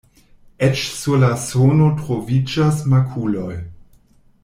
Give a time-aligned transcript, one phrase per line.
[0.67, 3.55] Eĉ sur la suno troviĝas makuloj.